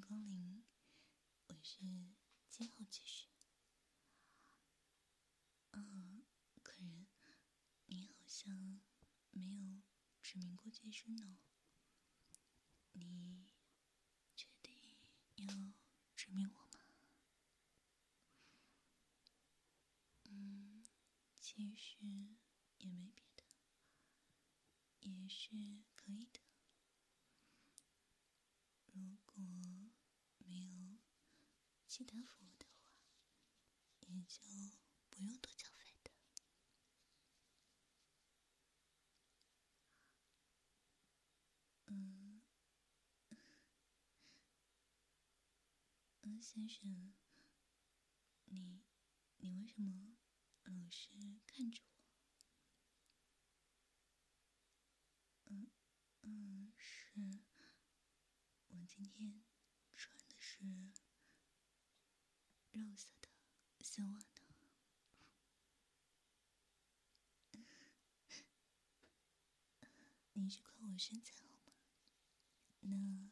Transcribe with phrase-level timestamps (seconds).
[0.00, 0.64] 迎光临，
[1.48, 1.78] 我是
[2.48, 3.26] 今后技师。
[5.72, 6.22] 嗯，
[6.62, 7.06] 客人，
[7.84, 8.80] 你好像
[9.30, 9.82] 没有
[10.22, 11.36] 指名过技师呢，
[12.92, 13.52] 你
[14.34, 14.72] 确定
[15.36, 15.46] 要
[16.16, 16.80] 指名我吗？
[20.30, 20.82] 嗯，
[21.38, 21.98] 其实
[22.78, 23.44] 也没别的，
[25.00, 26.40] 也是可以的。
[28.92, 29.36] 如果
[31.90, 32.94] 其他服务的话，
[33.98, 34.40] 也就
[35.10, 36.12] 不用多交费的。
[41.86, 42.40] 嗯，
[46.22, 47.12] 嗯，先生，
[48.44, 48.84] 你
[49.38, 50.16] 你为什么
[50.62, 51.08] 老是
[51.48, 51.82] 看着
[55.44, 55.52] 我？
[55.56, 55.68] 嗯
[56.22, 57.40] 嗯，是。
[58.68, 59.42] 我今天
[59.96, 60.62] 穿的是
[62.72, 63.28] 肉色的
[63.80, 64.24] 丝袜呢。
[70.34, 71.72] 你是夸我身材好吗？
[72.82, 73.30] 那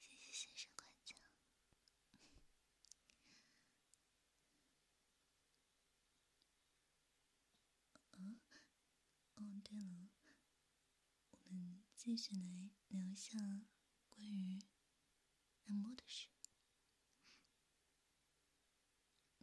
[0.00, 1.16] 谢谢先生夸奖。
[8.12, 8.36] 哦，
[9.36, 10.08] 哦，对了。
[11.44, 13.38] 我们继续来聊一下
[14.08, 14.60] 关于
[15.66, 16.28] 按摩的事。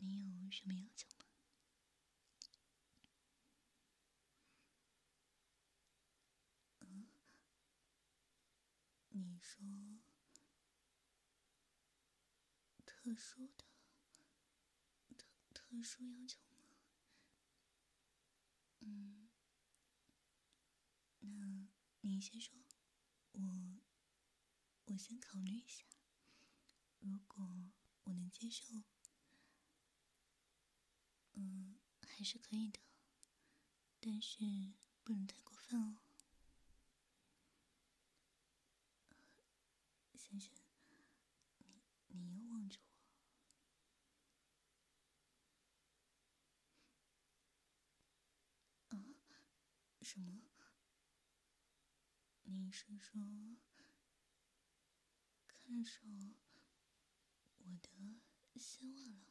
[0.08, 1.26] 你有什么要求吗？
[6.82, 7.08] 嗯，
[9.10, 9.66] 你说
[12.86, 13.66] 特殊的、
[15.18, 16.58] 特特殊要求吗？
[18.80, 19.30] 嗯，
[21.20, 21.68] 那。
[22.02, 22.54] 你先说，
[23.34, 23.82] 我
[24.86, 25.84] 我先考虑一下。
[27.00, 28.64] 如果我能接受，
[31.40, 32.80] 嗯，还是可以的，
[34.00, 34.40] 但是
[35.04, 35.98] 不能太过分哦。
[40.16, 40.52] 先生，
[41.60, 42.80] 你你又望着
[48.90, 48.96] 我。
[48.98, 49.06] 啊？
[50.02, 50.42] 什么？
[52.50, 53.22] 你是说
[55.48, 56.02] 看上
[57.60, 58.22] 我的
[58.60, 59.26] 丝袜了？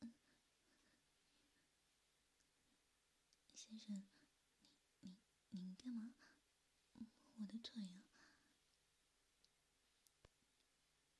[0.00, 0.12] 嗯，
[3.54, 3.94] 先生，
[5.00, 5.16] 你
[5.50, 6.14] 你你干嘛？
[7.36, 8.02] 我的腿呀？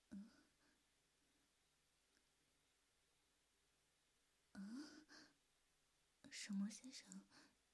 [0.08, 0.30] 嗯，
[4.52, 4.60] 啊？
[6.30, 7.20] 什么先生？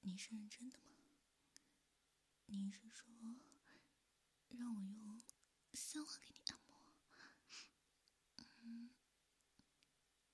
[0.01, 0.85] 你是认真的吗？
[2.47, 3.07] 你是说
[4.49, 5.23] 让我用
[5.71, 6.77] 丝袜给你按摩？
[8.63, 8.89] 嗯，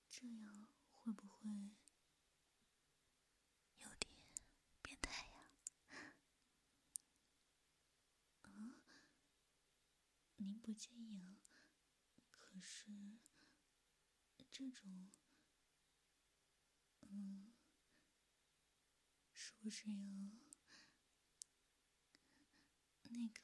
[0.10, 1.48] 这样会不会
[3.78, 4.12] 有点
[4.82, 5.52] 变态呀？
[8.42, 8.50] 啊？
[10.48, 11.36] 您不介意啊？
[12.32, 13.20] 可是
[14.50, 15.12] 这种，
[17.02, 17.54] 嗯。
[19.34, 19.98] 是不是要
[23.04, 23.42] 那个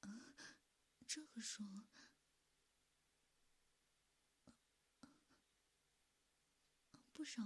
[0.00, 0.34] 啊？
[1.06, 1.66] 这个说
[7.12, 7.42] 不少，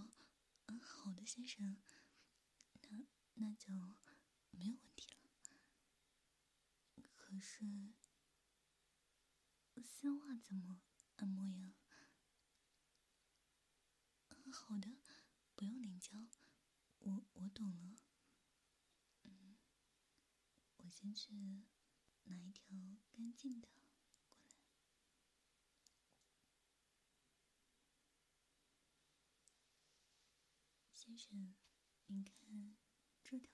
[0.67, 1.83] 嗯，好的，先生，
[2.89, 3.05] 那
[3.35, 3.73] 那就
[4.59, 5.19] 没有问题了。
[7.17, 7.93] 可是
[9.83, 10.81] 丝袜怎么
[11.17, 11.75] 按摩呀？
[14.53, 14.89] 好的，
[15.57, 16.13] 不用您教，
[17.01, 17.97] 我我懂了。
[19.25, 19.57] 嗯，
[20.77, 21.65] 我先去
[22.25, 22.69] 拿一条
[23.11, 23.91] 干净的过来。
[30.93, 31.55] 先生，
[32.07, 32.77] 您看
[33.25, 33.51] 这条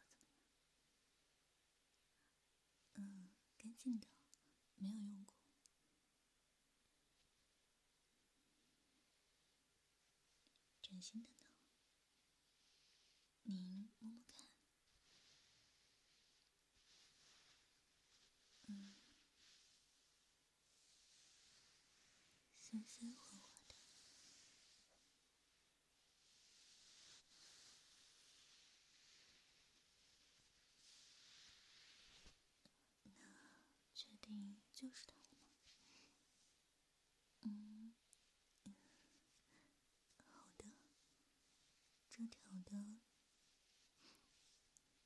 [2.91, 3.31] 怎么
[3.63, 3.70] 样？
[3.85, 4.07] 嗯，干净的，
[4.75, 5.35] 没有用过。
[10.83, 11.47] 崭新的呢，
[13.45, 14.47] 您摸摸看。
[18.69, 18.95] 嗯，
[22.61, 23.15] 鲜鲜
[34.37, 35.49] 定就是他了吗？
[37.43, 37.95] 嗯，
[40.29, 40.67] 好的，
[42.09, 43.01] 这条的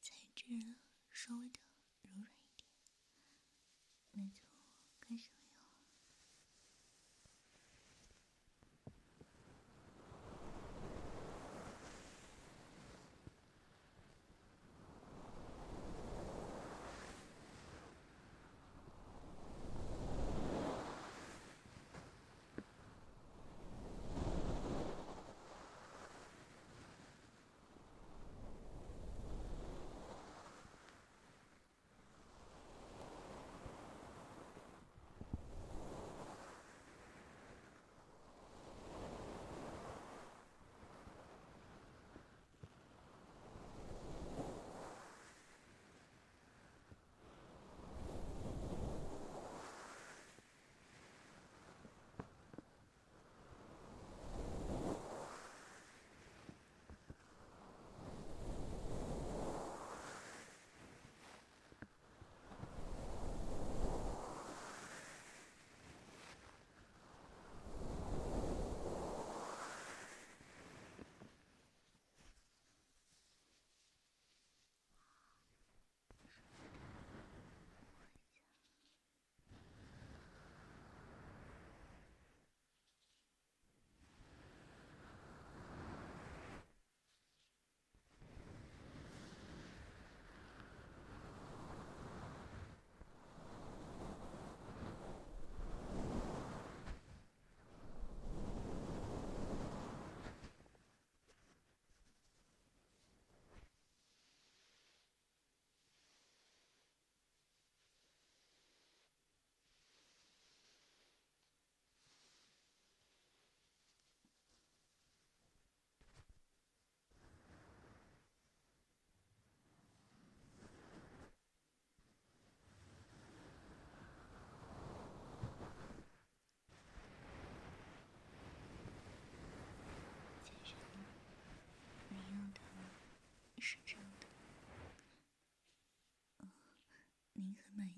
[0.01, 0.77] 材质
[1.11, 1.64] 稍微的。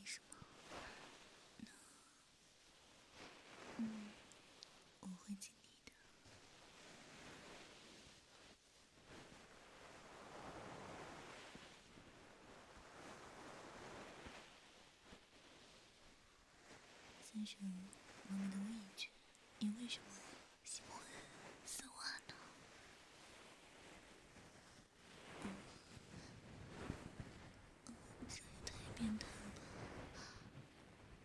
[0.07, 0.37] 什么？
[5.01, 5.91] 我会尽力的。
[17.21, 17.57] 先生，
[18.29, 18.63] 我们的位
[18.95, 19.09] 置，
[19.59, 20.09] 你为什么
[20.63, 21.01] 喜欢
[21.65, 21.93] 丝袜
[22.27, 22.33] 呢？
[25.43, 25.45] 嗯，
[28.29, 29.33] 这也太变态了
[30.15, 30.19] 吧！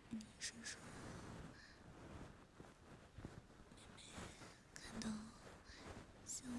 [0.09, 0.79] 你说说，
[3.79, 4.03] 妹妹
[4.75, 5.09] 看到
[6.25, 6.53] 丝袜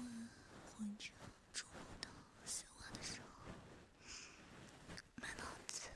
[0.65, 1.11] 或者
[1.53, 2.09] 触摸到
[2.45, 3.27] 丝袜的时候，
[5.15, 5.89] 满脑子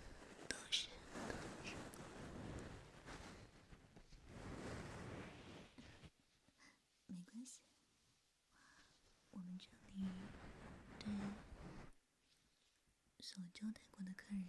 [13.31, 14.43] 所招待过的客人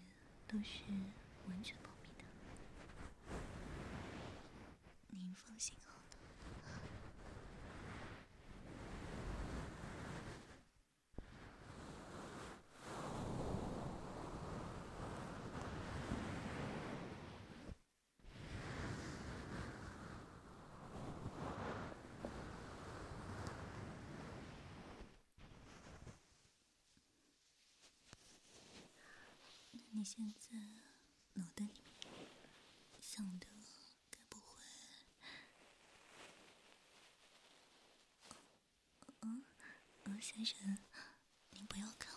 [0.49, 0.80] 都是
[1.44, 2.25] 完全保密的，
[5.08, 6.00] 您放心好
[30.00, 30.57] 你现在
[31.35, 32.14] 脑袋里面
[33.02, 33.47] 想的
[34.11, 34.64] 该不会……
[39.21, 39.45] 嗯
[40.04, 40.78] 嗯，先生，
[41.50, 42.09] 您不要看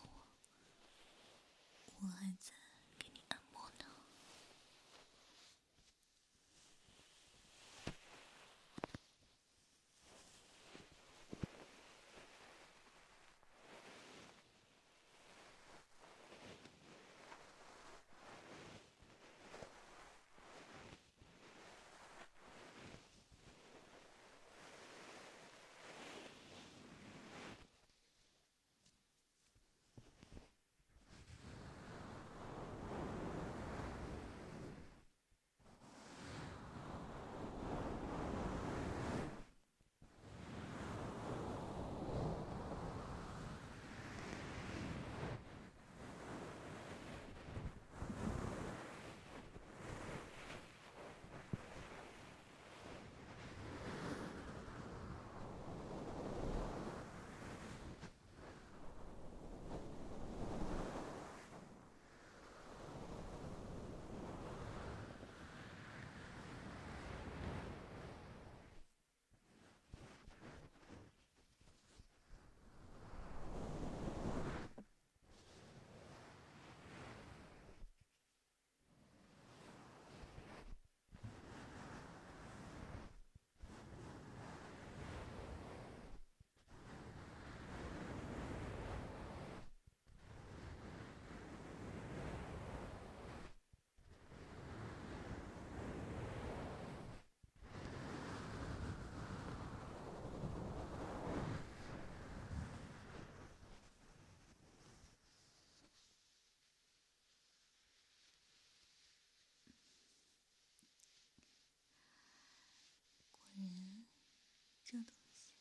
[114.94, 115.56] 这东西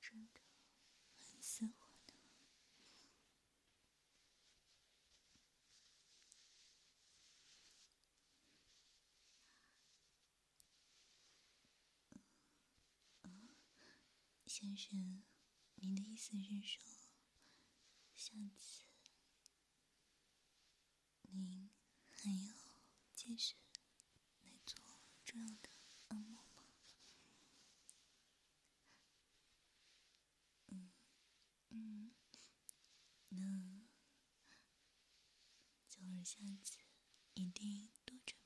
[0.00, 0.40] 真的
[1.18, 2.14] 很丝滑呢。
[13.24, 13.50] 嗯，
[14.46, 15.22] 先生，
[15.74, 16.86] 您的意思是说，
[18.14, 18.86] 下次
[21.20, 21.68] 您
[22.08, 22.54] 还要
[23.14, 23.56] 继续
[24.42, 24.82] 来做
[25.22, 25.68] 这样的
[26.08, 26.45] 按摩？
[35.96, 36.78] 等下次
[37.34, 38.36] 一定多准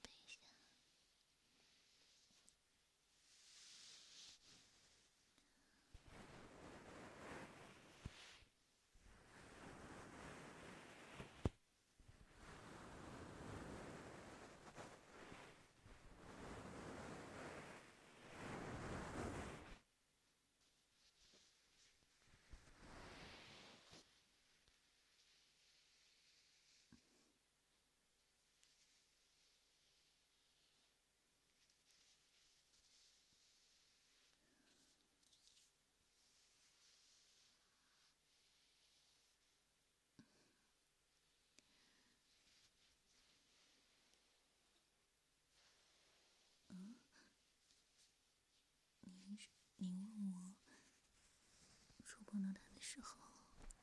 [49.80, 50.10] 你。
[50.16, 53.18] 问我触碰到他的时候，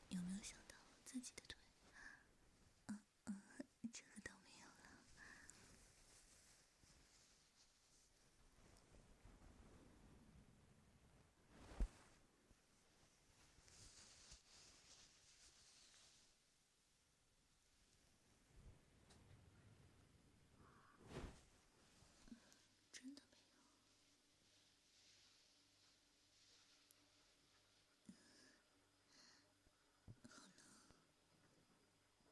[0.09, 1.56] 有没有想到自己的腿？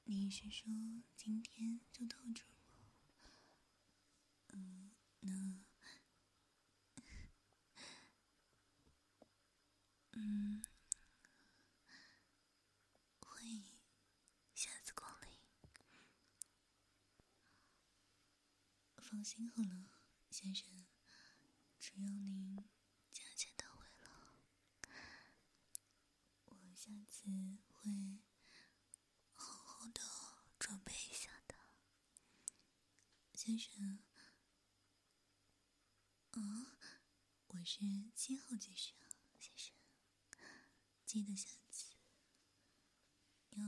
[0.07, 0.67] 你是说
[1.15, 2.79] 今天就到这吗？
[4.49, 5.65] 嗯，那，
[10.11, 10.63] 嗯，
[13.19, 13.65] 欢迎
[14.53, 15.39] 下次光临。
[18.97, 19.89] 放心好了，
[20.29, 20.85] 先生，
[21.79, 22.63] 只要您
[23.11, 24.35] 价钱到位了，
[26.45, 27.27] 我下次
[27.73, 28.24] 会。
[33.45, 33.99] 先生。
[36.31, 36.79] 啊，
[37.49, 37.79] 我是
[38.15, 39.05] 七号爵士啊，
[39.39, 39.75] 先生，
[41.05, 41.93] 记得下次
[43.51, 43.61] 要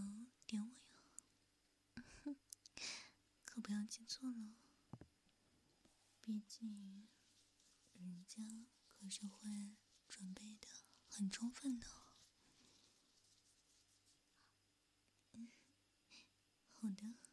[0.48, 2.36] 点我哟，
[3.46, 4.56] 可不要记错了。
[6.22, 7.08] 毕竟，
[7.94, 8.42] 人家
[8.88, 9.76] 可是会
[10.10, 10.68] 准备的
[11.08, 11.86] 很充分的。
[15.34, 15.52] 嗯，
[16.74, 17.27] 好的。